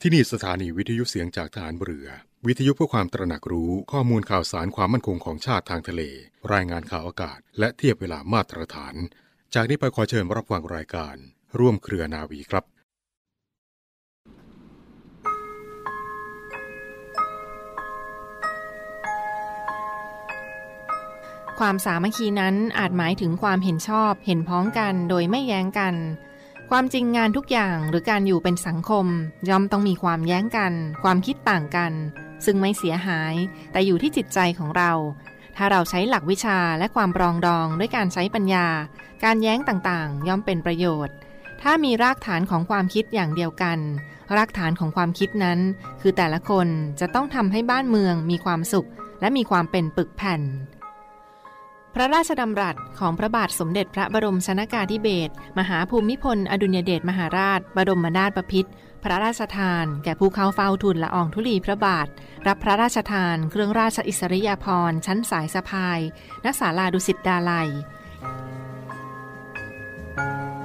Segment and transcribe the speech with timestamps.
[0.00, 2.08] ที่นี่สถานีวิทยุเสียงจากฐานเรือ
[2.46, 6.02] วิทยุเพื่อความตระหนักรู้ข้อมูลข่าวสารความมั่นคงของชาติทางทะเล
[6.52, 8.94] รายงานข่าวอากาศ และเทียบเวลามาตรฐาน
[9.54, 11.16] จากนี้ไปขอเชิญรับฟังรายการ
[11.58, 12.64] ร่วมเครือนาวีครับ
[21.58, 25.94] ความสามัคคีนั้นอาจหมายถึงความเห็นชอบ เห็นพ้องกันโดยไม่แย้งกัน
[26.70, 29.06] ความจริงงานทุกอย่างหรือการอยู่เป็นสังคม
[29.48, 31.92] ย่อมต้องมีความแย้งกัน ความคิดต่างกัน
[32.44, 33.34] ซึ่งไม่เสียหาย
[33.72, 34.92] แต่อยู่ที่จิตใจของเรา
[35.56, 38.66] ถ้าเราใช้หลักวิชาและความปรองดองด้วยการใช้ปัญญา
[39.24, 41.14] การแย้งต่างๆ ย่อมเป็นประโยชน์
[41.62, 43.78] ถ้ามีรากฐานของความคิดอย่างเดียวกัน
[44.36, 45.58] รากฐานของความคิดนั้น
[46.00, 46.68] คือแต่ละคน
[47.00, 48.88] จะต้องทำให้บ้านเมืองมีความสุข
[49.20, 50.40] และมีความเป็นปึกแผ่น
[51.98, 58.70] พระราชดำรัสของพระบาทสมเด็จพระบรมชนากาธิเบศรมหาภูมิพล อดุญเดชมหาราช บรมนาถบพิตร
[59.04, 62.06] พระราชทาน แก่ผู้เข้าเฝ้าทูลละอองธุลีพระบาท
[62.46, 66.00] รับพระราชทาน เครื่องราชอิสริยาภรณ์ชั้นสายสะพาย
[66.44, 70.55] ณศาลาดุสิตดาลัยร่ว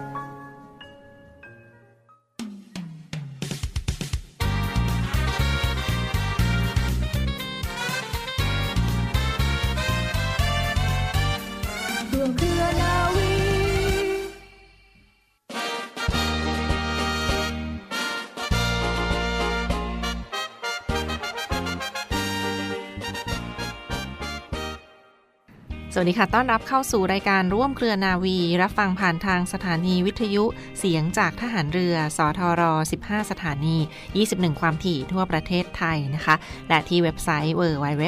[25.94, 30.44] สวัสดีค่ะ ต้อนรับเข้าสู่รายการร่วมเครือนาวี รับฟังผ่านทางสถานีวิทยุ
[30.80, 32.62] เสียงจากทหารเรือ สทร
[33.02, 33.78] 15 สถานี
[34.20, 36.36] 21 ความถี่ทั่วประเทศไทยนะคะ
[36.70, 38.04] และที่เว็บไซต์ www.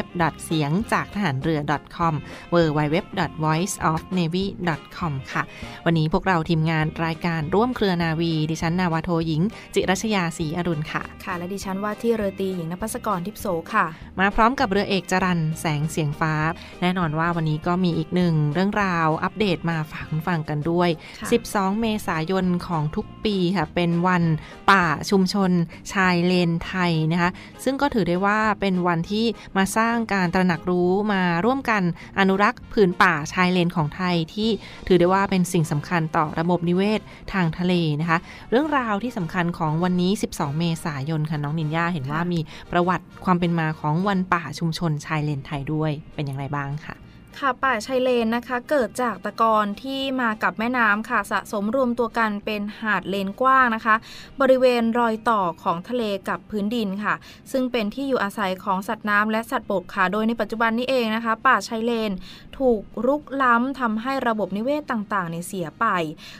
[0.46, 1.60] เสียงจากทหารเรือ
[1.98, 2.14] .com
[2.54, 2.98] www.
[3.44, 5.44] voiceofnavy.com ค่ะ
[5.86, 9.42] วันนี้พวกเราทีมงานรายการร่วมเครือนาวี ดิฉันนาวาโทหญิง
[9.76, 13.86] จิรัชยาศรีอรุณค่ะ ค่ะ และดิฉันว่าที่เรือตรีหญิงนภัสกรทิพโสค่ะ
[14.20, 16.34] มาพร้อมกับเรือเอกจรันแสงเสียงฟ้า
[16.82, 20.90] แน่นอนว่าวันนี้ก็มีอีกหนึ่งเรื่องราวอัปเดตมาฝากคุณฟังกันด้วย
[21.20, 24.24] ค่ะ12 เมษายนของทุกปีค่ะ เป็นวัน
[24.72, 25.52] ป่าชุมชน
[25.94, 27.30] ชายเลนไทยนะคะ
[27.64, 29.26] ซึ่งก็ถือได้ว่าเป็นวันที่
[29.58, 31.84] มาสร้างการตระหนักรู้มาร่วมกัน
[32.20, 34.50] อนุรักษ์ผืนป่าชายเลนของไทยที่
[34.88, 37.00] ถือได้ว่าเป็นสิ่งสำคัญต่อระบบนิเวศ
[37.34, 38.18] ทางทะเลนะคะ
[38.52, 42.40] เรื่องราวที่สำคัญของวันนี้ 12 เมษายนค่ะน้องนินยาเห็นว่ามี
[42.72, 46.96] ประวัติความเป็นมาของวันป่าชุมชนชายเลนไทยด้วยเป็นอย่างไรบ้างค่ะ
[47.40, 53.96] ค่ะป่าชายเลนนะคะ เกิดจากตะกอนที่มากับแม่น้ำค่ะสะสมรวมตัวกันเป็นหาดเลนกว้างนะคะ
[54.42, 57.14] บริเวณรอยต่อของทะเลกับพื้นดินค่ะ
[57.52, 62.12] ซึ่งเป็นที่อยู่อาศัยของสัตว์น้ำและสัตว์บกค่ะโดยในปัจจุบันนี้เองนะคะ ป่าชายเลน
[62.58, 65.86] ถูกรุกล้ำทำให้ระบบนิเวศต่างๆเนี่ยเสียไป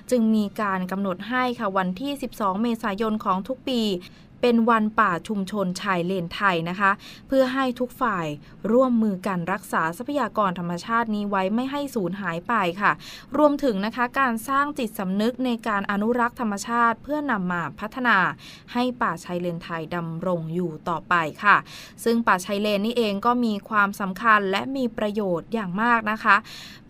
[0.10, 3.82] จึงมีการกำหนดให้ค่ะวันที่ 12 เมษายนของทุกปี
[4.46, 6.92] เป็นวันป่าชุมชนชายเลนไทยนะคะ
[7.28, 8.28] เพื่อให้ทุกฝ่าย
[8.72, 12.92] ร่วมมือกันรักษาทรัพยากรธรรมชาตินี้ไว้ไม่ให้สูญหายไปค่ะ
[13.38, 18.18] รวมถึงนะคะการสร้างจิตสำนึกในการอนุรักษ์ธรรมชาติ เพื่อนำมาพัฒนา
[18.74, 21.58] ให้ป่าชายเลนไทยดำรงอยู่ต่อไปค่ะ
[22.04, 26.36] ซึ่งป่าชายเลนนี่เองก็มีความสำคัญและมีประโยชน์อย่างมากนะคะ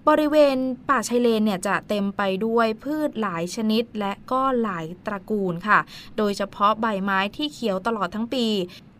[0.09, 0.58] บริเวณ
[0.90, 5.80] ป่าชายเลนเนี่ยจะเต็มไปด้วยพืชหลายชนิดและก็หลายตระกูลค่ะ
[6.18, 8.47] โดยเฉพาะใบไม้ที่เขียวตลอดทั้งปี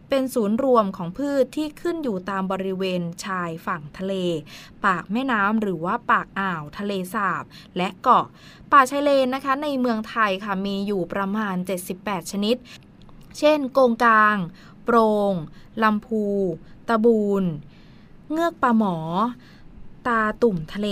[0.10, 4.14] เป็นศูนย์รวมของพืชที่ขึ้นอยู่ตามบริเวณชายฝั่งทะเล
[4.86, 7.44] ปากแม่น้ำหรือว่าปากอ่าวทะเลสาบ
[7.78, 8.26] และเกาะ
[8.72, 11.56] ป่าชายเลนนะคะ ในเมืองไทยค่ะมีอยู่ประมาณ
[11.96, 12.56] 78 ชนิด
[13.40, 14.38] เช่น โกงกาง
[14.84, 14.98] โปร
[15.32, 15.34] ง
[15.84, 16.26] ลำพู
[16.88, 17.44] ตะบูน
[18.32, 18.96] เงือกปลาหมอ
[20.08, 20.88] ตาตุ่มทะเล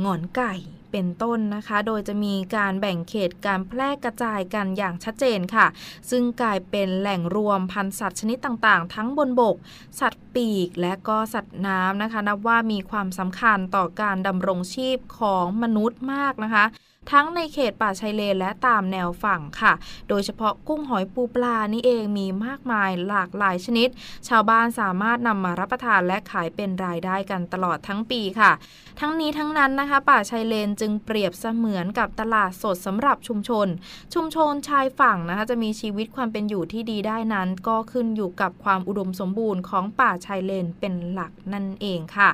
[0.00, 0.54] หงอนไก่
[0.92, 5.66] เป็นต้นนะคะ โดยจะมีการแบ่งเขตการแพร่กระจายกันอย่างชัดเจนค่ะ
[6.10, 9.56] ซึ่งกลายเป็นแหล่งรวมพันธุ์สัตว์ชนิดต่างๆ ทั้งบนบก
[10.00, 16.64] สัตว์ปีก และก็สัตว์น้ำนะคะ นับว่ามีความสำคัญต่อการดำรงชีพของมนุษย์มากนะคะ
[17.12, 19.72] ทั้งในเขตป่าชายเลนและตามแนวฝั่งค่ะ
[20.08, 23.88] โดยเฉพาะกุ้งหอยปูปลานี่เองมีมากมายหลากหลายชนิด
[24.28, 28.52] ชาวบ้านสามารถนำมารับประทานและขายเป็นรายได้กันตลอดทั้งปีค่ะ
[29.00, 33.66] ทั้งนี้ทั้งนั้นนะคะ ป่าชายเลนจึงเปรียบเสมือนกับตลาดสดสำหรับชุมชน
[34.14, 42.30] ชุมชนชายฝั่งนะคะจะมีชีวิตความเป็นอยู่ที่ดีได้นั้น ก็ขึ้นอยู่กับความอุดมสมบูรณ์ของป่าชายเลนเป็นหลักนั่นเองค่ะ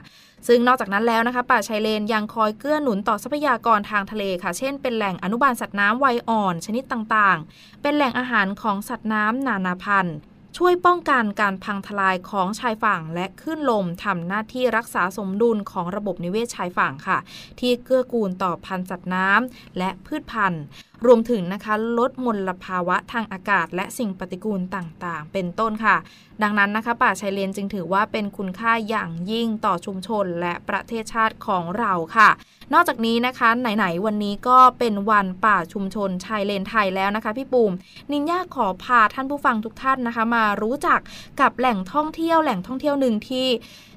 [0.49, 10.17] ซึ่งนอกจากนั้นแล้วนะคะ ป่าชายเลนยังคอยเกื้อหนุนต่อทรัพยากรทางทะเลค่ะเช่น เป็นแหล่งอนุบาลสัตว์น้ำวัยอ่อนชนิดต่างๆ เป็นแหล่งอาหารของสัตว์น้ำนานาพันธุ์
[10.57, 17.19] ช่วยป้องกันการพังทลายของชายฝั่งและคลื่นลมทำหน้าที่รักษาสมดุลของระบบนิเวศชายฝั่งค่ะ
[17.61, 20.63] ที่เกื้อกูลต่อพันธุ์สัตว์น้ำและพืชพันธุ์
[21.07, 25.97] รวมถึงนะคะลดมลภาวะทางอากาศ และสิ่งปฏิกูลต่างๆ เป็นต้นค่ะ
[26.43, 32.31] ดังนั้นนะคะป่าชายเลนจึงถือว่าเป็นคุณค่าอย่างยิ่งต่อชุมชนและประเทศชาติของเราค่ะ
[32.73, 37.73] นอกจากนี้นะคะไหนๆวันนี้ก็เป็นวันป่าชุมชนชายเลนไทยแล้วนะคะ พี่ปุ่ม
[38.13, 41.01] นินยาขอพาท่านผู้ฟังทุกท่านนะคะ มารู้จัก
[41.41, 43.47] กับแหล่งท่องเที่ยวแหล่งท่องเที่ยวหนึ่งที่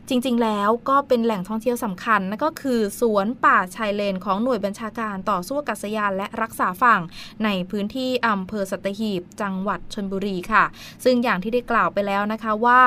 [0.10, 7.02] จริง ๆ แล้วก็เป็นแหล่งท่องเที่ยวสำคัญนั่นก็คือสวนป่าชายเลนของหน่วยบัญชาการต่อสู้กัษยานและรักษาฝั่ง
[7.44, 10.64] ในพื้นที่อำเภอสัตหีบ จังหวัดชนบุรีค่ะ
[11.04, 12.82] ซึ่งอย่างที่ได้กล่าวไปแล้วนะคะว่า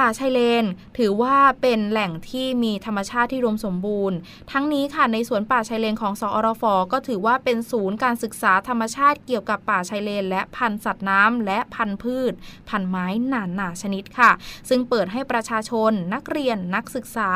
[0.00, 0.64] ป่าชายเลน
[0.98, 4.16] ถือว่าเป็นแหล่งที่มีธรรมชาติที่รวมสมบูรณ์
[4.52, 12.32] ทั้งนี้ค่ะในสวนป่าชายเลนของสอรฟก็ถือว่าเป็นศูนย์การศึกษาธรรมชาติเกี่ยวกับป่าชายเลน และพันธุ์สัตว์น้ำและพันธุ์พืช
[12.68, 14.30] พันธุ์ไม้นานาชนิดค่ะ
[14.68, 17.30] ซึ่งเปิดให้ประชาชนนักเรียนนักศึกษา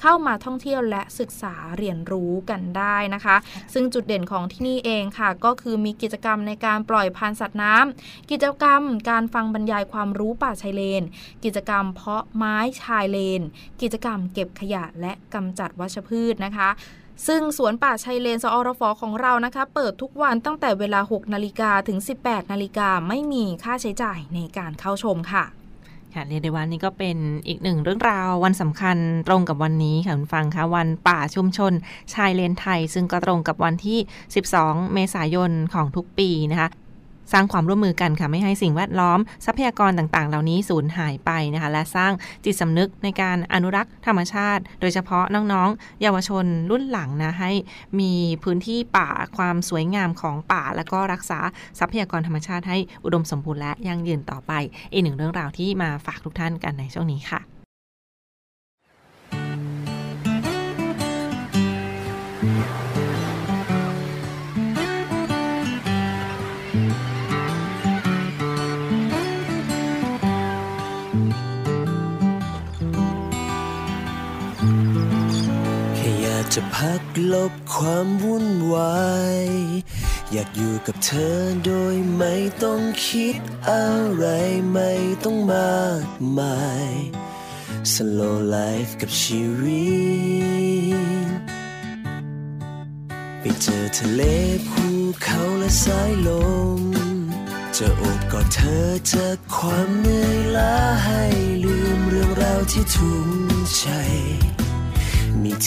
[0.00, 3.36] เข้ามาท่องเที่ยวและศึกษาเรียนรู้กันได้นะคะ
[3.74, 11.02] ซึ่งจุดเด่นของที่นี่เองค่ะ ก็คือมีกิจกรรมในการปล่อยพันธุ์สัตว์น้ำกิจกรรมการฟังบรรยายความรู้ป่าชายเลน
[11.44, 13.42] กิจกรรมเพาะไม้ชายเลน
[13.82, 16.70] กิจกรรมเก็บขยะและกำจัดวัชพืชนะคะ
[17.26, 25.44] ซึ่งสวนป่าชายเลนสอรฟของเรานะคะ เปิดทุกวันตั้งแต่เวลา 6 นาฬิกาถึง 18 นาฬิกาไม่มีค่าใช้จ่ายในการเข้าชมค่ะ
[26.14, 27.16] ค่ะเรียกได้ว่านี่ก็เป็น
[27.48, 28.96] อีกหนึ่งเรื่องราววันสำคัญ
[29.28, 31.72] ตรงกับวันนี้ค่ะคุณฟังคะวันป่าชุมชน
[32.14, 33.98] ชายเลนไทย ซึ่งก็ตรงกับวันที่
[34.46, 36.68] 12 เมษายนของทุกปีนะคะ
[37.32, 42.12] สร้างความร่วมมือกันค่ะไม่ให้สิ่งแวดล้อม ทรัพยากรต่างๆ เหล่านี้สูญหายไปนะคะ และสร้าง
[42.44, 47.52] จิตสำนึกในการอนุรักษ์ธรรมชาติ โดยเฉพาะน้องๆ เยาวชนรุ่นหลังนะให้
[48.00, 48.12] มี
[48.42, 51.38] พื้นที่ป่าความสวยงามของป่า แล้วก็รักษา
[51.78, 54.52] ทรัพยากรธรรมชาติให้อุดมสมบูรณ์และยั่งยืนต่อไป
[54.92, 57.40] อีกหนึ่งเรื่องราวที่มาฝากทุกท่านกันในช่วงนี้ค่ะ
[62.96, 63.03] จะ
[77.34, 79.42] ลบความวุ่นวาย
[80.32, 83.40] อยากอยู่กับเธอโดยไม่ต้องคิด
[83.70, 84.26] อะไร
[84.72, 84.92] ไม่
[85.24, 86.06] ต้องมาก
[86.38, 86.60] มา
[86.90, 86.92] ย
[87.92, 89.84] slow life กับชีวิ
[91.38, 91.40] ต
[93.40, 94.22] ไปเจอทะเล
[94.68, 94.84] ภู
[95.22, 96.30] เขาและสายล
[96.78, 96.80] ม
[97.76, 101.22] จะโอบกอดเธอจากความเหนื่อยล้าให้
[101.64, 103.30] ลืมเรื่องราวที่ทุ่ม
[103.76, 103.84] ใจ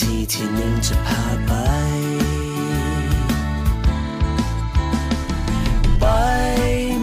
[0.12, 1.52] ี่ที่หนึ่งจะพาไป
[6.00, 6.06] ไป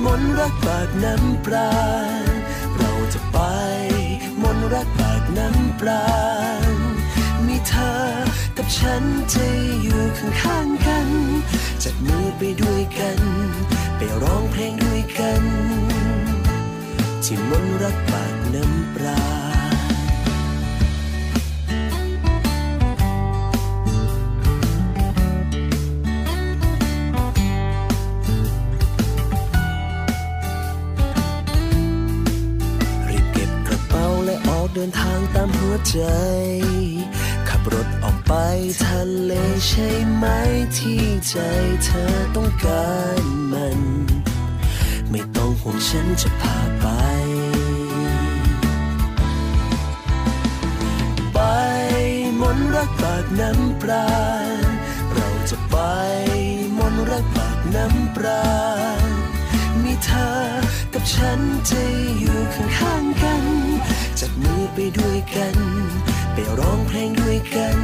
[0.06, 1.72] มนรักปากน้ำปลา
[2.78, 3.40] เราจะไป
[4.42, 6.06] มนรักปากน้ำปลา
[7.46, 7.96] มีเธอ
[8.58, 9.04] กับฉัน
[9.34, 9.46] จะ
[9.82, 11.10] อยู่ข้างๆกัน
[11.84, 13.20] จับมือไปด้วยกัน
[13.98, 15.44] ไปร้องเพลงด้วยกัน
[17.24, 19.55] ที่มนรักปากน้ำปลา
[35.90, 35.98] ใจ
[37.50, 38.34] ขับรถออกไป
[38.86, 39.32] ทะเล
[39.68, 40.26] ใช่ไหม
[40.78, 41.36] ที่ใจ
[41.84, 42.04] เธอ
[42.36, 43.80] ต้องการมัน
[45.10, 46.45] ไม่ต้องห่วงฉันจะพ
[64.76, 65.56] ไปด้วยกัน
[66.34, 67.78] ไปร้องเพลงด้วยกัน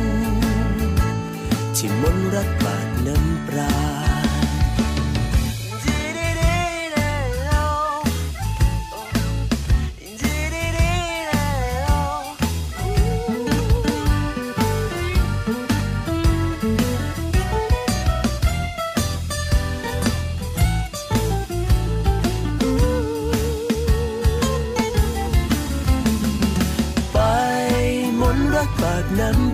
[1.75, 3.90] ที่มนรักปากน้ำปลา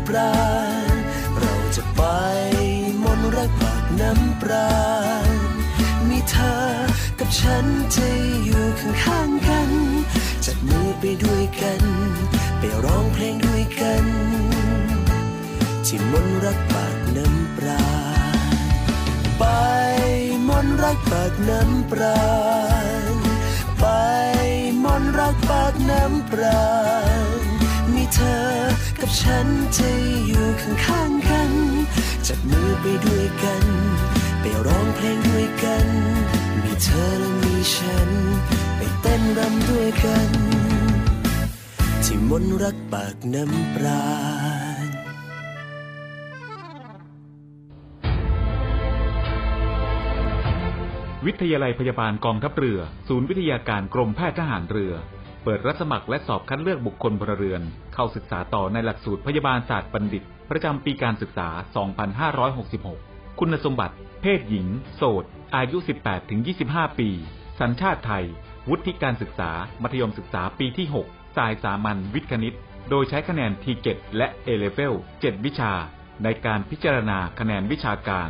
[0.07, 0.33] ปลา
[1.39, 2.03] เราจะไป
[3.03, 4.69] มนรักปากน้ำปลา
[6.07, 6.57] มีเธอ
[7.19, 8.07] กับฉันจะ
[8.43, 9.71] อยู่ข้างๆกัน
[10.45, 11.81] จับมือไปด้วยกัน
[12.59, 14.05] ไปร้องเพลงด้วยกัน
[15.85, 17.85] ที่มนรักปากน้ำปลา
[19.39, 19.43] ไป
[20.47, 22.19] มนรักปากน้ำปลา
[23.79, 23.85] ไป
[24.83, 26.63] มนรักปากน้ำปลา
[27.93, 28.56] มีเธอ
[29.19, 29.47] ฉัน
[29.77, 29.89] จะ
[30.27, 31.51] อยู่ข้างๆกัน
[32.27, 33.63] จับมือไปด้วยกัน
[34.39, 35.87] ไปร้องเพลงด้วยกัน
[36.63, 38.09] มีเธอและมีฉัน
[38.77, 40.29] ไปเต้นรำด้วยกัน
[42.03, 44.03] ที่มนต์รักปากน้ำปรา
[51.25, 54.93] วิทยาลัยพยาบาลกองทัพเรือ ศูนย์วิทยาการกรมแพทย์ทหารเรือ
[55.49, 57.61] เปิดรับสมัครและสอบคัดเลือกบุคคลพลเรือน
[57.93, 61.49] เข้าศึกษาต่อในหลักสูตรพยาบาลศาสตร์บัณฑิต ประจำปีการศึกษา
[62.83, 65.23] 2566 คุณสมบัติ เพศหญิง โสด
[65.55, 65.77] อายุ
[66.37, 67.09] 18-25 ปี
[67.59, 68.25] สัญชาติไทย
[68.69, 69.51] วุฒิการศึกษา
[69.81, 72.55] มัธยมศึกษาปีที่ 6 สายสามัญวิทย์คณิต
[72.89, 73.87] โดยใช้คะแนน T7
[74.17, 75.73] และ A-Level 7วิชา
[76.23, 78.29] ในการพิจารณาคะแนนวิชาการ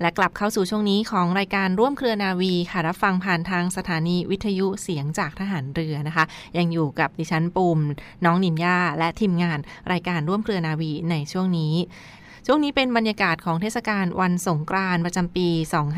[0.00, 6.24] และกลับเข้าสู่ช่วงนี้ของรายการร่วมเครือนาวีค่ะ รับฟังผ่านทางสถานีวิทยุเสียงจากทหารเรือนะคะ
[6.58, 7.78] ยังอยู่กับดิฉันปูม
[8.24, 9.58] น้องนินยาและทีมงาน
[9.92, 11.74] รายการร่วมเครือนาวีในช่วงนี้
[12.46, 15.48] ช่วงนี้เป็นบรรยากาศของเทศกาลวันสงกรานต์ประจำปี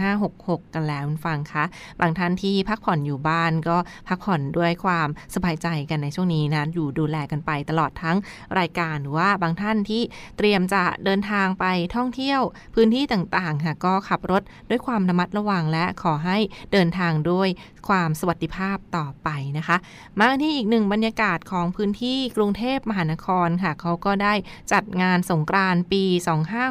[0.08, 1.64] 2566 กันแล้วคุณฟังคะ
[2.00, 3.76] บางท่านที่พักผ่อนอยู่บ้านก็
[4.08, 8.16] พักผ่อนด้วยความสบายใจกันในช่วงนี้นะ อยู่ดูแลกันไปตลอดทั้ง
[8.58, 10.02] รายการหรือว่าบางท่านที่
[10.36, 11.64] เตรียมจะเดินทางไป
[11.96, 12.40] ท่องเที่ยว
[12.74, 16.38] พื้นที่ต่างๆค่ะก็ขับรถด้วยความระมัดระวังและขอให้
[16.72, 17.48] เดินทางด้วย
[17.88, 19.28] ความสวัสดิภาพต่อไป
[19.58, 19.76] นะคะ
[20.18, 24.34] มาที่อีกหนึ่งบรรยากาศของพื้นที่กรุงเทพมหานครค่ะเขาก็ได้
[24.72, 26.04] จัดงานสงกรานต์ปี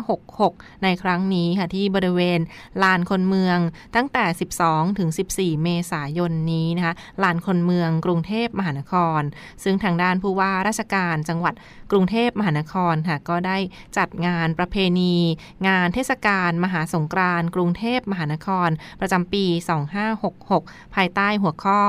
[0.07, 2.39] 2566 ในครั้งนี้ค่ะที่บริเวณ
[2.83, 3.59] ลานคนเมือง
[3.95, 4.25] ตั้งแต่
[4.61, 6.93] 12 ถึง 14 เมษายนนี้นะคะ
[7.23, 9.21] ลานคนเมืองกรุงเทพมหานคร
[9.63, 11.53] ซึ่งทางด้านผู้ว่าราชการจังหวัด
[11.91, 13.57] กรุงเทพมหานครค่ะก็ได้
[13.97, 15.15] จัดงานประเพณี
[15.67, 19.45] งานเทศกาลมหาสงกรานต์กรุงเทพมหานคร ประจำปี
[20.19, 21.79] 2566 ภายใต้หัวข้อ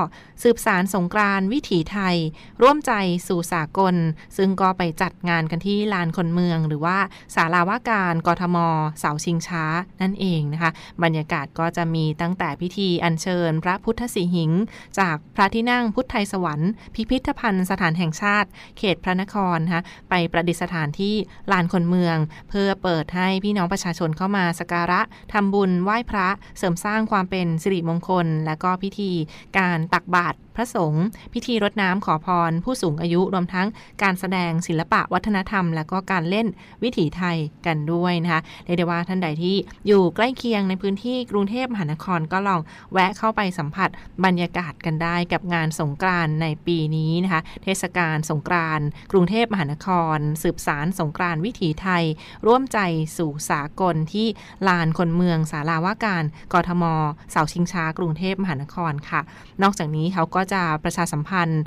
[0.42, 2.16] สืบสารสงกรานต์วิถีไทย
[2.62, 2.92] ร่วมใจ
[3.28, 3.94] สู่สากล
[4.36, 6.98] ซึ่งก็ไปจัดงานกันที่ลานคนเมือง หรือว่า
[7.34, 8.56] ศาลาว่าการกทม
[8.98, 9.64] เสาชิงช้า
[10.02, 10.70] นั่นเองนะคะ
[11.02, 14.50] บรรยากาศก็จะมีตั้งแต่พิธีอัญเชิญ พระพุทธสีหิง
[14.98, 18.48] จากพระที่นั่งพุทธไทยสวรรค์ พิพิธภัณฑ์สถานแห่งชาติ
[18.78, 21.14] เขตพระนครนะคะไปประดิษฐานที่
[21.52, 22.16] ลานคนเมือง
[22.50, 25.00] เพื่อเปิดให้พี่น้องประชาชนเข้ามาสักการะ
[25.32, 26.28] ทำบุญไหว้พระ
[26.58, 29.10] เสริมสร้างความเป็นสิริมงคล และก็พิธี
[29.58, 33.68] การตักบาตร พระสงฆ์พิธีรดน้ำขอพร ผู้สูงอายุรวมทั้ง
[34.02, 36.46] การแสดงศิลปะวัฒนธรรม และก็การเล่น
[36.82, 37.36] วิถีไทย
[37.66, 42.60] กันด้วยนะคะเรียกได้ว่าท่านใดที่อยู่ใกล้เคียงในพื้นที่กรุงเทพมหานครก็ลอง
[42.92, 43.90] แวะเข้าไปสัมผัส
[44.24, 52.04] บรรยากาศกันได้กับงานสงกรานต์ในปีนี้นะคะเทศกาลสงกรานต์กรุงเทพมหานคร สืบสารสงกรานต์วิถีไทย
[52.46, 52.78] ร่วมใจ
[53.18, 54.26] สู่สากลที่
[54.68, 56.84] ลานคนเมืองศาลาว่าการกทม
[57.30, 59.20] เสาชิงช้ากรุงเทพมหานครค่ะ
[59.62, 61.62] นอกจากนี้เขาก็จะประชาสัมพันธ์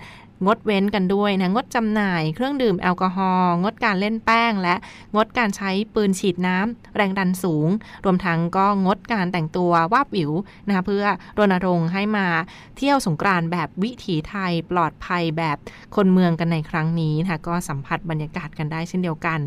[0.45, 4.75] งดเว้นกันด้วยนะ งดจำหน่ายเครื่องดื่มแอลกอฮอล์งดการเล่นแป้ง และ
[5.15, 7.69] งดการใช้ปืนฉีดน้ำแรงดันสูง
[8.05, 10.31] รวมทั้งก็งดการแต่งตัววาบวิว
[10.67, 11.05] นะคะเพื่อ
[11.37, 12.27] รณรงค์ให้มา
[12.77, 15.57] เที่ยวสงกรานแบบวิถีไทยปลอดภัยแบบ
[15.95, 19.39] คนเมืองกันในครั้งนี้นะคะก็สัมผัสบรรยากาศกันได้เช่นเดียวกัน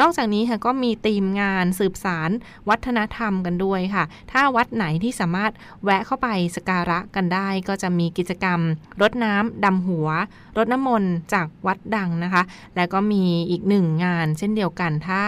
[0.00, 2.30] นอกจากนี้ค่ะก็มีธีมงานสืบสาร
[2.68, 5.52] วัฒนธรรมกันด้วยค่ะ ถ้าวัดไหนที่สามารถ
[5.84, 8.60] แวะเข้าไปสกการะกันได้ ก็จะมีกิจกรรม
[9.00, 10.08] รดน้ำดำหัว
[10.58, 12.42] รดน้ำมนต์จากวัดดังนะคะ
[12.76, 15.20] แล้วก็มีอีกหนึ่งงานเช่นเดียวกัน ถ้า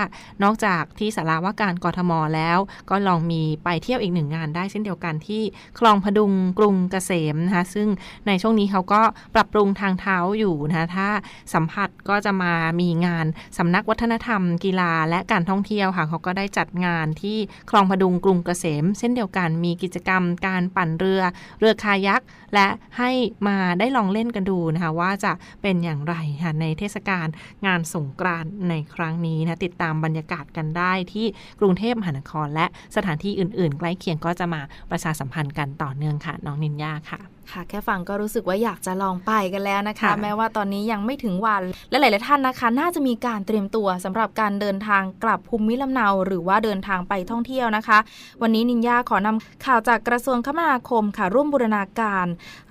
[0.42, 2.58] นอกจากที่สาราว่าการกทมแล้ว
[2.90, 5.42] ก็ลองมีไปเที่ยวอีกหนึ่งงานได้เช่นเดียวกันที่
[5.78, 7.88] คลองพดุงกรุงเกษมนะคะซึ่ง
[8.26, 9.02] ในช่วงนี้เขาก็
[9.34, 11.08] ปรับปรุงทางเท้าอยู่นะคะถ้า
[11.54, 13.26] สัมผัสก็จะมามีงาน
[13.58, 17.38] สำนักวัฒนธรรม กีฬาและการท่องเที่ยวค่ะเขาก็ได้จัดงานที่
[17.70, 21.22] คลองพดุงกรุงเกษม เช่นเดียวกันมีกิจกรรมการปั่นเรือ
[21.60, 22.22] เรือคายัก
[22.54, 22.68] และ
[22.98, 23.10] ให้
[23.48, 25.32] มาได้ลองเล่นกันดูนะคะว่าจะ
[25.62, 27.26] เป็นอย่างไรค่ะในเทศกาล
[27.66, 31.26] งานสงกรานต์ในครั้งนี้นะติดตามบรรยากาศกันได้ที่
[31.60, 34.60] กรุงเทพมหานคร และสถานที่อื่น ๆ ใกล้เคียงก็จะมา
[34.90, 47.98] ประชาสัมพันธ์กันต่อเนื่องค่ะ น้องนินยาค่ะ ค่ะแค่ฟังก็รู้สึกว่าอยากจะลองไปกันแล้วนะคะค่ะแม้ว่าตอนนี้ยังไม่ถึงวันและหลาย ๆ ท่านนะคะ น่าจะมีการเตรียมตัวสำหรับการเดินทางกลับภูมิลำเนา หรือว่าเดินทางไปท่องเที่ยวนะคะ
[48.42, 52.26] วันนี้นินยาขอนำข่าวจากกระทรวงคมนาคมค่ะ ร่วมบูรณาการ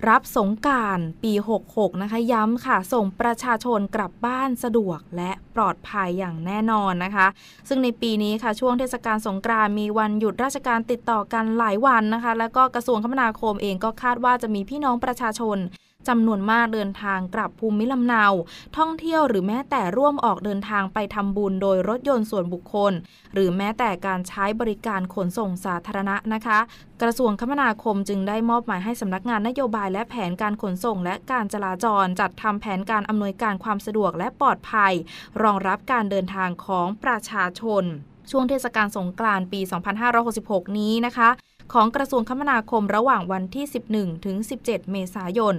[0.08, 1.32] รับสงกรารปี
[1.68, 7.26] 66 นะคะ ย้ำค่ะ ส่งประชาชนกลับบ้านสะดวกและปลอดภัยอย่างแน่นอนนะคะ
[7.68, 15.58] ซึ่งในปีนี้ค่ะช่วงเทศกาลสงกรานต์มีวันหยุดราชการติดต่อกันหลายวันนะคะ แล้วก็กระทรวงคมนาคมเองก็คาดว่าจะมีพี่น้องประชาชน
[16.08, 18.24] จำนวนมากเดินทางกลับภูมิลำเนา
[18.78, 22.92] ท่องเที่ยวหรือแม้แต่ร่วมออกเดินทางไปทำบุญโดยรถยนต์ส่วนบุคคล
[23.34, 26.58] หรือแม้แต่การใช้บริการขนส่งสาธารณะนะคะ
[27.02, 34.92] กระทรวงคมนาคมจึงได้มอบหมายให้สำนักงานนโยบายและแผนการขนส่ง และการจราจร จัดทำแผนการอำนวยการความสะดวกและปลอดภัย
[35.42, 37.84] รองรับการเดินทางของประชาชน
[38.30, 39.60] ช่วงเทศกาลสงกรานต์ปี
[40.18, 41.28] 2566 นี้นะคะ
[41.72, 45.54] ของกระทรวงคมนาคมระหว่างวันที่ 11 ถึง 17 เมษายน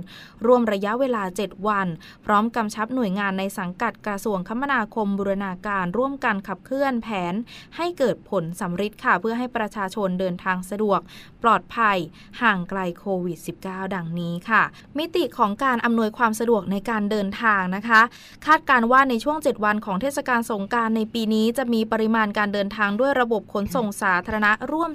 [0.46, 1.88] รวมระยะเวลา 7 วัน
[2.26, 7.34] พร้อมกำชับหน่วยงานในสังกัดกระทรวงคมนาคมบูรณาการร่วมกันขับเคลื่อนแผน
[7.78, 11.00] ให้เกิดผลสำฤทธิ์ค่ะ เพื่อให้ประชาชนเดินทางสะดวก
[11.44, 11.98] ปลอดภัย
[12.42, 14.64] ห่างไกลโควิด -19 ดังนี้ค่ะ
[14.98, 18.02] มิติของการอำนวยความสะดวกในการเดินทางนะคะ
[18.46, 24.90] คาดการว่าในช่วง 7 วันของเทศกาลสงการในปีนี้จะมีปริมาณการเดินทางด้วยระบบขนส่งสาธารณะร่วม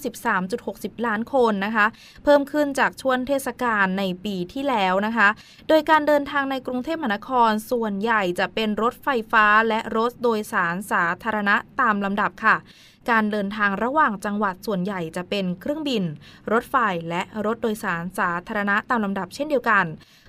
[0.51, 1.87] 13.60ล้านคนนะคะ
[2.25, 5.29] เพิ่มขึ้นจากช่วงเทศกาลในปีที่แล้วนะคะ
[5.69, 12.57] โดยการเดินทางในกรุงเทพมหานครส่วนใหญ่จะเป็นรถไฟฟ้าและรถโดยสารสาธารณะตามลำดับค่ะ
[13.11, 16.05] การเดินทางระหว่างจังหวัดส่วนใหญ่จะเป็นเครื่องบิน
[16.53, 16.77] รถไฟ
[17.11, 19.85] และรถโดยสารสาธารณะตามลำดับเช่นเดียวกัน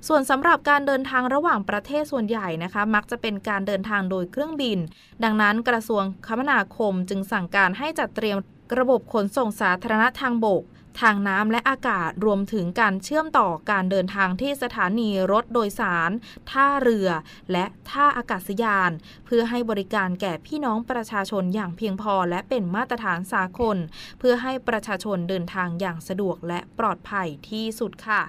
[0.07, 4.77] ส่วนสำหรับการเดินทางระหว่างประเทศส่วนใหญ่นะคะ มักจะเป็นการเดินทางโดยเครื่องบิน
[5.23, 8.37] ดังนั้นกระทรวงคมนาคมจึงสั่งการให้จัดเตรียม
[8.77, 10.63] ระบบขนส่งสาธารณะทางบก
[11.01, 16.11] ทางน้ำและอากาศรวมถึงการเชื่อมต่อการเดินทางที่สถานีรถโดยสาร
[16.51, 17.09] ท่าเรือ
[17.51, 18.91] และท่าอากาศยาน
[19.25, 23.77] เพื่อให้บริการแก่พี่น้องประชาชนอย่างเพียงพอและเป็นมาตรฐานสากล
[24.19, 28.21] เพื่อให้ประชาชนเดินทางอย่างสะดวกและปลอดภัยที่สุดค่ะ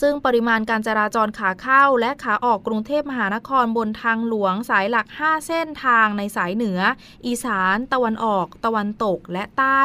[0.00, 6.80] ซึ่งปริมาณการจราจรขาเข้าและขาออกกรุงเทพมหานครบนทางหลวงสายหลัก 5 เส้นทางในสายเหนือ
[7.26, 9.80] อีสาน ตะวันออก ตะวันตกและใต้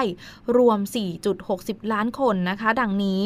[0.58, 0.80] รวม
[1.36, 3.24] 4.60 ล้านคนนะคะ ดังนี้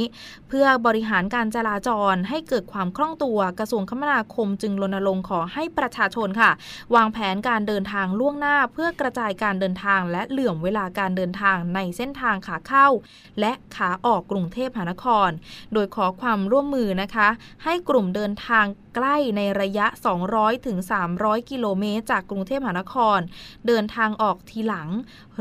[0.47, 6.51] เพื่อบริหารการจราจรให้เกิดความคล่องตัวกระทรวงคมนาคมจึงรณรงค์ขอให้ประชาชนค่ะ
[6.95, 12.87] วางแผนการเดินทางล่วงหน้า เพื่อกระจายการเดินทาง และเหลื่อมเวลาการเดินทางในเส้นทางขาเข้า
[13.39, 15.29] และขาออกกรุงเทพมหานคร
[15.73, 17.27] โดยขอความร่วมมือนะคะ
[17.63, 19.87] ให้กลุ่มเดินทางใกล้ในระยะ
[20.25, 20.77] 200ถึง
[21.13, 23.19] 300กิโลเมตรจากกรุงเทพมหานคร
[23.67, 24.89] เดินทางออกทีหลัง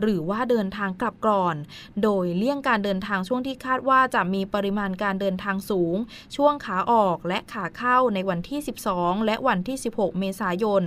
[0.01, 1.57] หรือว่าเดินทางกลับก่อน
[2.03, 5.97] โดยเลี่ยงการเดินทางช่วงที่คาดว่าจะมีปริมาณการเดินทางสูง
[6.37, 8.61] ช่วงขาออกและขาเข้าในวันที่
[8.93, 10.85] 12 และวันที่ 16 เมษายน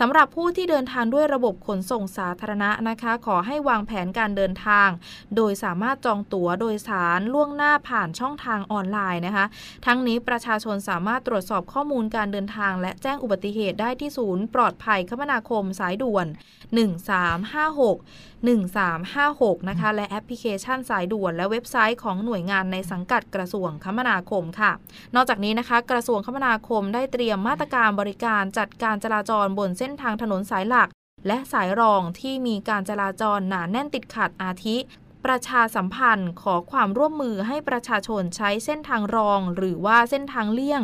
[0.00, 4.88] สำหรับผู้ที่เดินทางด้วยระบบขนส่งสาธารณะนะคะ ขอให้วางแผนการเดินทาง
[5.36, 9.46] โดยสามารถจองตั๋วโดยสารล่วงหน้าผ่านช่องทางออนไลน์นะคะ
[9.86, 16.36] ทั้งนี้ประชาชนสามารถตรวจสอบข้อมูลการเดินทาง และแจ้งอุบัติเหตุได้ที่ศูนย์ปลอดภัยคมนาคมสายด่วน 1356
[18.46, 24.72] 1356 นะคะ และแอปพลิเคชันสายด่วน และเว็บไซต์ของหน่วยงานในสังกัดกระทรวงคมนาคมค่ะ
[25.14, 30.88] นอกจากนี้นะคะ กระทรวงคมนาคมได้เตรียมมาตรการบริการจัดการจราจรบนเส้น้นทางถนนสายหลัก
[31.26, 34.76] และสายรองที่มีการจราจรหนาแน่นติดขัดอาทิ
[35.24, 40.82] ประชาสัมพันธ์ขอความร่วมมือให้ประชาชนใช้เส้นทางรอง หรือว่าเส้นทางเลี่ยง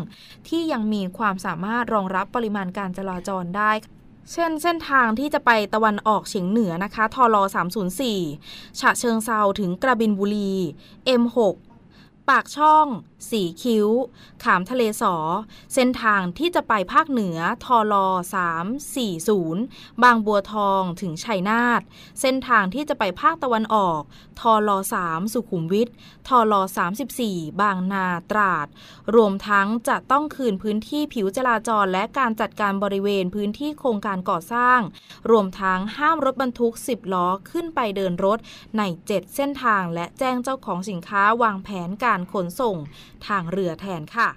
[0.49, 3.73] ที่ยังมีความสามารถรองรับปริมาณการจราจรได้
[4.33, 7.37] เช่นเส้นทางที่จะไปตะวันออกเฉียงเหนือนะคะทล
[8.09, 10.53] 304 ฉะเชิงเซาถึงกระบินบุรี
[11.23, 11.39] M6
[12.29, 12.87] ปากช่อง
[13.31, 13.89] สีคิ้ว
[14.45, 15.17] ขามทะเลสอ
[15.75, 17.95] เส้นทางที่จะไปภาคเหนือทล
[18.79, 21.83] 340 บางบัวทองถึงชัยนาท
[22.21, 24.03] เส้นทางที่จะไปภาคตะวันออก
[24.41, 24.71] ทล
[25.03, 25.89] 3สุขุมวิท
[26.29, 26.55] ทล
[27.11, 28.67] 34 บางนาตราด
[29.17, 34.81] รวมทั้งจะต้องคืนพื้นที่ผิวจราจรและการจัดการบริเวณพื้นที่โครงการก่อสร้าง
[35.31, 38.39] รวมทั้งห้ามรถบรรทุก 10 ล้อขึ้นไปเดินรถ
[38.79, 42.77] ใน 7 เส้นทางและแจ้งเจ้าของสินค้าวางแผนการขนส่ง
[43.29, 44.31] ทางเรือแทนค่ะ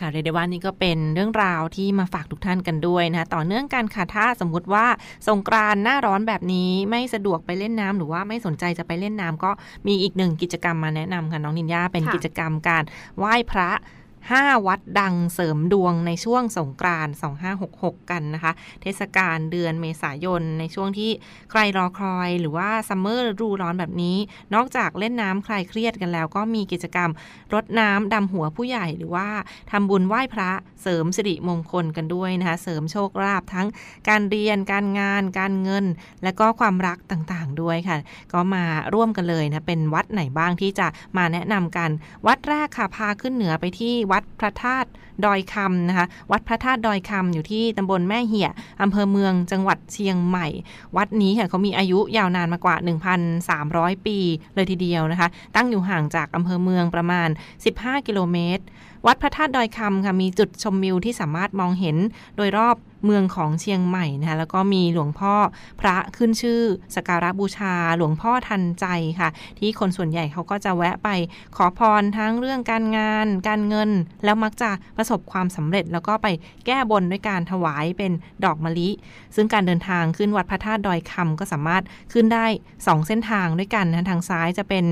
[0.00, 4.86] ค่ะเรียกได้ว่านี่ก็เป็นเรื่องราวที่มาฝากทุกท่านกันด้วยนะคะต่อเนื่องกันค่ะถ้าสมมุติว่า
[5.28, 9.50] สงกรานต์หน้าร้อนแบบนี้ไม่สะดวกไปเล่นน้ำหรือว่าไม่สนใจจะไปเล่นน้ำก็
[9.86, 12.84] มีอีกหนึ่งกิจกรรมมาแนะนำค่ะน้องนินยาเป็นค่ะกิจกรรมการ
[13.18, 13.70] ไหว้พระ
[14.36, 17.14] 5 วัดดังเสริมดวงในช่วงสงกรานต์
[17.62, 21.10] 2566 กันนะคะ เทศกาลเดือนเมษายน ในช่วงที่
[21.50, 24.16] ใครรอคอย หรือว่าซัมเมอร์ฤดูร้อนแบบนี้
[24.54, 27.10] นอกจากเล่นน้ำคลายเครียดกันแล้ว ก็มีกิจกรรม
[27.54, 29.28] รดน้ำดำหัวผู้ใหญ่หรือว่า
[29.70, 30.50] ทำบุญไหว้พระ
[30.82, 33.68] เสริมสิริมงคลกันด้วยนะคะ เสริมโชคลาภทั้ง
[34.08, 35.84] การเรียนการงาน การเงิน
[36.24, 37.96] และก็ความรักต่างๆด้วยค่ะ
[38.32, 38.64] ก็มา
[38.94, 40.86] ร่วมกันเลยนะเป็นวัดไหนบ้างที่จะ
[41.16, 41.90] มาแนะนำกัน
[42.26, 44.88] วัดแรกค่ะพาขึ้นเหนือไปที่วัดวัดพระธาตุ
[45.26, 48.48] ดอยคำนะคะ วัดพระธาตุดอยคำอยู่ที่ตำบลแม่เหี่ย
[48.82, 50.46] อำเภอเมืองจังหวัดเชียงใหม่
[50.96, 52.76] วัดนี้ค่ะเขามีอายุยาวนานมากว่า
[53.40, 54.18] 1,300 ปี
[54.54, 57.28] เลยทีเดียวนะคะ ตั้งอยู่ห่างจากอำเภอเมืองประมาณ
[57.68, 58.64] 15 กิโลเมตร
[59.06, 61.96] วัดพระธาตุดอยคำค่ะมีจุดชมวิวที่สามารถมองเห็น
[62.36, 65.34] โดยรอบเมืองของเชียงใหม่นะคะแล้วก็มีหลวงพ่อ
[65.80, 66.60] พระขึ้นชื่อ
[66.94, 68.86] สการะบูชา หลวงพ่อทันใจ
[69.20, 71.08] ค่ะ ที่คนส่วนใหญ่เขาก็จะแวะไป
[71.56, 73.90] ขอพรทั้งเรื่องการงาน การเงิน
[74.24, 76.26] แล้วมักจะประสบความสำเร็จ แล้วก็ไป
[76.66, 78.12] แก้บนด้วยการถวายเป็น
[78.44, 78.88] ดอกมะลิ
[79.34, 81.82] ซึ่งการเดินทางขึ้นวัดพระธาตุดอยคำก็สามารถ
[82.12, 84.84] ขึ้นได้ 2 เส้นทางด้วยกันนะทางซ้ายจะเป็น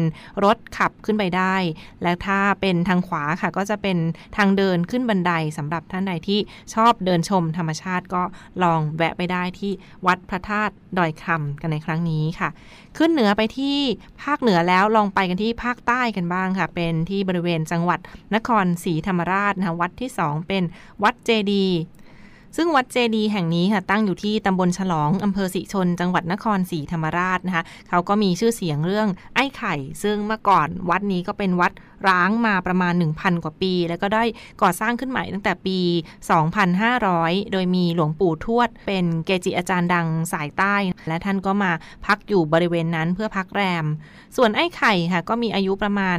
[0.44, 1.56] รถขับขึ้นไปได้
[2.02, 3.98] และถ้าเป็นทางขวาค่ะก็จะเป็น
[4.36, 6.38] ทางเดินขึ้นบันไดสำหรับท่านใดที่
[6.74, 8.22] ชอบเดินชมธรรมชาติก็
[8.62, 9.72] ลองแวะไปได้ที่
[10.06, 12.48] วัดพระธาตุดอยคำกันในครั้งนี้ค่ะ
[12.98, 13.78] ขึ้นเหนือไปที่
[14.22, 18.00] ภาคเหนือแล้วลองไปกันที่ภาคใต้กันบ้างค่ะ เป็นที่บริเวณจังหวัด
[18.35, 20.62] นครศรีธรรมราชนะวัดที่ 2 เป็น
[21.02, 21.66] วัดเจดี
[22.59, 31.72] ซึ่งวัดเจดีแห่งนี้ค่ะตั้งอยู่ที่ตำบลฉลองอำเภอสิชน จังหวัดนครศรีธรรมราชนะคะเขาก็มีชื่อเสียงเรื่องไอ้ไข่ ซึ่งเมื่อก่อนวัดนี้ก็เป็นวัด
[32.09, 34.24] ร้างมาประมาณ 1,000 กว่าปี แล้วก็ได้
[34.62, 35.78] ก่อสร้างขึ้นใหม่ตั้งแต่ปี
[36.66, 40.76] 2500 โดยมีหลวงปู่ทวด เป็นเกจิอาจารย์ดังสายใต้
[41.09, 41.72] และท่านก็มา
[42.06, 43.87] พักอยู่บริเวณนั้นเพื่อพักแรม
[44.37, 46.18] ส่วนไอ้ไข่ค่ะก็มีอายุประมาณ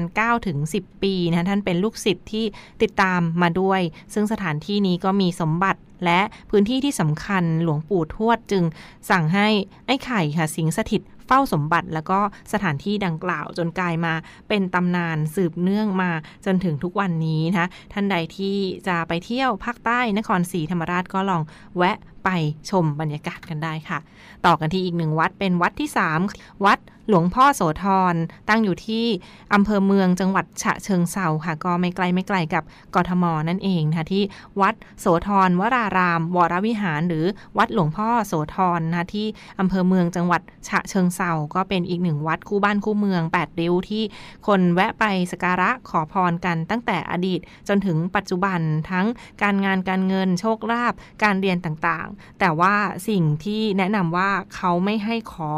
[0.52, 2.46] 9-10 ปีนะท่านเป็นลูกศิษย์ที่
[2.82, 3.82] ติดตามมาด้วย
[4.14, 8.64] ซึ่งสถานที่นี้ก็มีสมบัติและพื้นที่ที่สำคัญหลวงปู่ทวดจึง
[9.10, 9.48] สั่งให้
[9.86, 12.20] ไอ้ไข่ค่ะสิงสถิต เฝ้าสมบัติแล้วก็
[12.54, 14.14] สถานที่ดังกล่าวจนกลายมา
[14.50, 16.12] เป็นตำนานสืบเนื่องมา
[16.46, 18.56] จนถึงทุกวันนี้นะท่านใดที่
[18.88, 21.42] จะไปเที่ยวภาคใต้นครศรีธรรมราชก็ลอง
[21.78, 22.30] แวะไป
[22.70, 24.00] ชมบรรยากาศกันได้ค่ะ
[24.46, 25.90] ต่อกันที่อีกหนึ่งวัดเป็นวัดที่
[26.28, 28.16] 3 วัด หลวงพ่อโสธร
[28.50, 29.06] ตั้งอยู่ที่
[29.54, 32.64] อำเภอเมืองจังหวัดฉะเชิงเซาค่ะ ก็ไม่ไกลไม่ไกลกับ
[32.96, 34.24] กทมนั่นเองนะคะที่
[34.62, 37.26] วัดโสธรวราราม วรวิหาร หรือ
[37.58, 39.28] วัดหลวงพ่อโสธรนะที่
[39.60, 44.04] อำเภอเมืองจังหวัดฉะเชิงเซาก็เป็นอีกหนึ่งวัดคู่บ้านคู่เมือง8ริ้วที่
[44.48, 49.06] คนแวะไปสการะขอพรกันตั้งแต่อดีตจนถึงปัจจุบันทั้ง
[49.42, 50.94] การงานการเงินโชคลาภ
[51.24, 52.76] การเรียนต่างๆ แต่ว่า
[53.10, 55.52] สิ่งที่แนะนำว่าเขาไม่ให้ขอ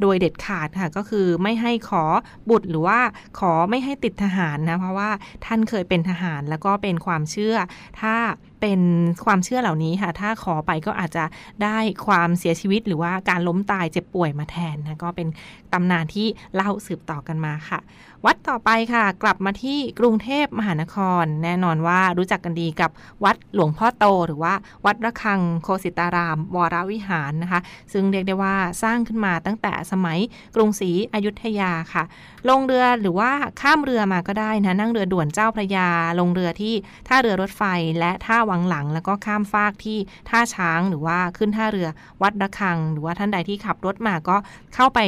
[0.00, 2.04] โดยเด็ดขาดค่ะก็คือไม่ให้ขอ
[2.50, 3.00] บุตรหรือว่า
[3.38, 5.10] ขอไม่ให้ติดทหารนะเพราะว่า
[5.46, 7.56] ท่านเคยเป็นทหารแล้วก็เป็นความเชื่อ
[8.00, 8.14] ถ้า
[8.62, 8.80] เป็น
[9.24, 11.24] ความเชื่อเหล่านี้ค่ะ ถ้าขอไปก็อาจจะ
[11.62, 15.28] ได้ความเสียชีวิต หรือว่าการล้มตายเจ็บป่วยมาแทนนะก็เป็น
[15.72, 17.80] ตำนานที่เล่าสืบต่อกันมาค่ะ
[18.26, 22.90] วัดต่อไปค่ะ กลับมาที่กรุงเทพมหานคร แน่นอนว่ารู้จักกันดีกับ
[23.24, 24.54] วัดหลวงพ่อโต หรือว่า
[24.86, 27.60] วัดระฆังโคสิตาราม วรวิหารนะคะ
[27.92, 30.18] ซึ่งเรียกได้ว่าสร้างขึ้นมาตั้งแต่สมัย
[30.56, 32.04] กรุงศรีอยุธยาค่ะ
[32.48, 35.88] ลงเรือหรือว่าข้ามเรือมาก็ได้นะนั่งเรือด่วนเจ้าพระยา
[36.20, 36.74] ลงเรือที่
[37.08, 37.62] ท่าเรือรถไฟ
[37.98, 41.88] และท่าวงหลัง แล้วก็ข้ามฟากที่ท่าช้างหรือว่าขึ้นท่าเรือ
[42.22, 44.36] วัดระฆัง หรือว่าท่านใดที่ขับรถมาก็
[44.74, 45.00] เข้าไป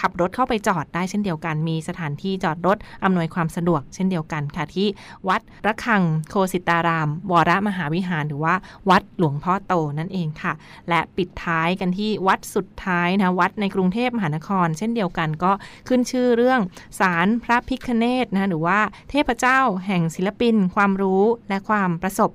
[0.00, 4.88] ขับรถเข้าไปจอดได้เช่นเดียวกัน มีสถานที่จอดรถอำนวยความสะดวกเช่นเดียวกันค่ะที่
[5.28, 8.54] วัดระฆังโคสิตาราม วรมหาวิหารหรือว่า
[8.90, 10.52] วัดหลวงพ่อโตนั่นเองค่ะ
[10.88, 15.52] และปิดท้ายกันที่วัดสุดท้ายนะวัดในกรุงเทพมหานคร เช่นเดียวกันก็
[15.88, 16.60] ขึ้นชื่อเรื่อง
[17.00, 18.78] ศาลพระพิคเนตนะหรือว่า
[19.10, 22.30] เทพเจ้าแห่งศิลปิน ความรู้และความประสบ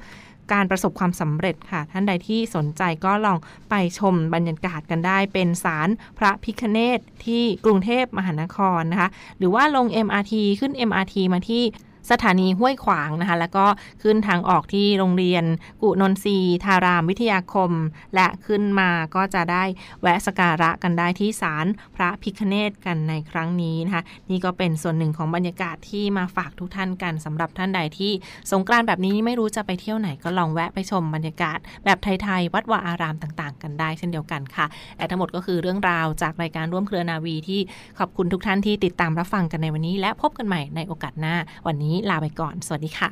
[0.53, 3.37] การประสบความสำเร็จค่ะ ท่านใดที่สนใจก็ลอง
[3.69, 11.63] ไปชมบรรยากาศกันได้ เป็นศาลพระพิคเนตที่กรุงเทพมหานครนะคะ หรือว่าลง MRT ขึ้น MRT มาที่
[12.11, 13.65] สถานีห้วยขวางนะคะ แล้วก็
[14.03, 15.43] ขึ้นทางออกที่โรงเรียน
[15.81, 17.71] กุนนทรีทารามวิทยาคม
[18.15, 19.63] และขึ้นมาก็จะได้
[20.01, 21.65] แวะสการะกันได้ที่ศาล
[21.95, 28.11] พระพิคเนตกันในครั้งนี้นะคะ นี่ก็เป็นส่วนหนึ่งของบรรยากาศที่มาฝากทุกท่านกันสำหรับท่านใดที่
[28.51, 34.65] สงกรานต์แบบนี้ไม่รู้จะไปเที่ยวไหนก็ลองแวะไปชมบรรยากาศ แบบไทยๆวัดวาอารามต่างๆ กันได้เช่นเดียวกันค่ะ
[34.97, 37.59] แต่ทั้งหมดก็คือเรื่องราวจากรายการร่วมเครือนาวีที่
[37.99, 41.35] ขอบคุณทุกท่านที่ติดตามรับฟังกันในวันนี้ และพบกันใหม่ในโอกาสหน้า
[41.67, 43.09] วันนี้ลาไปก่อน สวัสดีค่ะ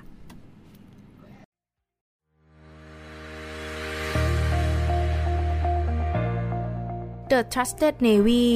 [7.32, 8.48] The Trusted Navy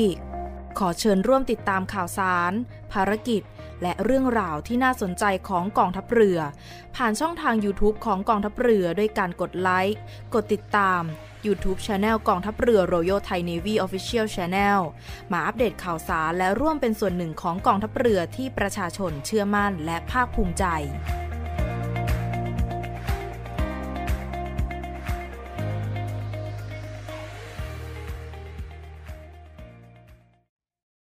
[0.79, 2.51] ขอเชิญร่วมติดตามข่าวสาร
[2.93, 3.41] ภารกิจ
[3.81, 6.39] และเรื่องราวที่น่าสนใจของกองทัพเรือ
[6.95, 10.01] ผ่านช่องทาง YouTube ของกองทัพเรือด้วยการกดไลค์
[10.33, 11.01] กดติดตาม
[11.47, 14.79] YouTube Channel กองทัพเรือ Royal Thai Navy Official Channel
[15.31, 20.65] มาอัปเดตข่าวสารและร่วมเป็นส่วนหนึ่งของกองทัพเรือที่ประชาชนเชื่อมั่นและภาคภูมิใจ